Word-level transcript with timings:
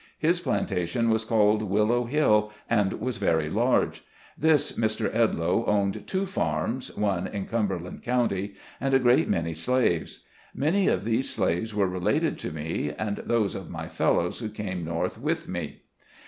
His 0.17 0.39
plantation 0.39 1.11
was 1.11 1.23
called 1.23 1.61
Willow 1.61 2.05
Hill, 2.05 2.51
and 2.67 2.93
was 2.93 3.17
very 3.17 3.51
large. 3.51 4.03
This 4.35 4.71
Mr. 4.71 5.13
Edloe 5.13 5.67
owned 5.67 6.07
two 6.07 6.25
farms 6.25 6.97
(one 6.97 7.27
in 7.27 7.45
Cumberland 7.45 8.01
Co.), 8.03 8.27
and 8.79 8.95
a 8.95 8.99
great 8.99 9.29
many 9.29 9.53
slaves. 9.53 10.21
Many 10.55 10.87
of 10.87 11.05
these 11.05 11.29
slaves 11.29 11.75
were 11.75 11.85
related 11.87 12.39
to 12.39 12.51
me, 12.51 12.91
and 12.97 13.17
those 13.17 13.53
of 13.53 13.69
my 13.69 13.87
fellows 13.87 14.39
who 14.39 14.49
came 14.49 14.83
North 14.83 15.19
with 15.21 15.47
me. 15.47 15.83